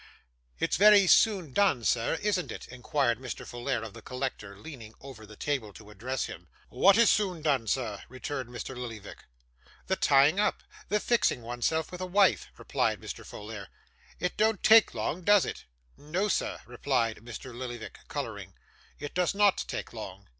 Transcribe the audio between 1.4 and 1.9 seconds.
done,